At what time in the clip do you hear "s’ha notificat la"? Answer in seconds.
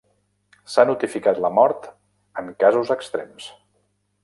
0.75-1.51